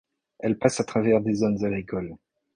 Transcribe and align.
Elle 0.39 0.57
passe 0.57 0.79
à 0.79 0.83
travers 0.83 1.21
des 1.21 1.35
zones 1.35 1.63
agricoles. 1.63 2.15